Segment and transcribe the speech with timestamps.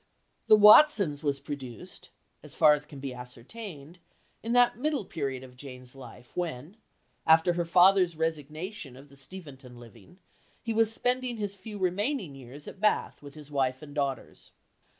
[0.47, 2.09] The Watsons was produced,
[2.41, 3.99] as far as can be ascertained,
[4.41, 6.77] in that middle period of Jane's life when,
[7.27, 10.17] after her father's resignation of the Steventon living
[10.63, 14.49] he was spending his few remaining years at Bath with his wife and daughters.